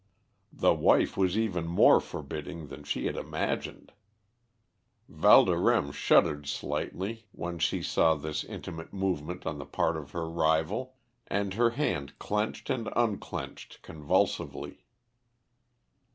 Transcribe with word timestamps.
The 0.51 0.73
wife 0.73 1.15
was 1.15 1.37
even 1.37 1.67
more 1.67 1.99
forbidding 2.01 2.69
than 2.69 2.83
she 2.83 3.05
had 3.05 3.15
imagined. 3.15 3.93
Valdorême 5.07 5.93
shuddered 5.93 6.47
slightly 6.47 7.27
when 7.33 7.59
she 7.59 7.83
saw 7.83 8.15
this 8.15 8.43
intimate 8.43 8.91
movement 8.93 9.45
on 9.45 9.59
the 9.59 9.65
part 9.67 9.95
of 9.97 10.09
her 10.09 10.27
rival, 10.27 10.95
and 11.27 11.53
her 11.53 11.69
hand 11.69 12.17
clenched 12.17 12.71
and 12.71 12.89
unclenched 12.95 13.83
convulsively. 13.83 14.85